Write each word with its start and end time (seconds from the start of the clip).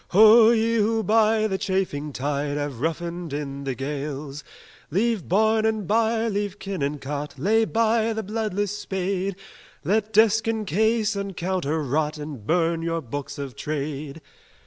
Ho, 0.07 0.49
ye 0.49 0.77
who 0.77 1.03
by 1.03 1.45
the 1.45 1.59
chafing 1.59 2.11
tide 2.11 2.57
Have 2.57 2.81
roughened 2.81 3.33
in 3.33 3.65
the 3.65 3.75
gales! 3.75 4.43
Leave 4.89 5.29
barn 5.29 5.63
and 5.63 5.85
byre, 5.87 6.27
leave 6.27 6.57
kin 6.57 6.81
and 6.81 6.99
cot, 6.99 7.37
Lay 7.37 7.65
by 7.65 8.11
the 8.11 8.23
bloodless 8.23 8.75
spade: 8.75 9.35
Let 9.83 10.11
desk 10.11 10.47
and 10.47 10.65
case 10.65 11.15
and 11.15 11.37
counter 11.37 11.83
rot, 11.83 12.17
And 12.17 12.47
burn 12.47 12.81
your 12.81 13.01
books 13.03 13.37
of 13.37 13.55
trade!" 13.55 14.21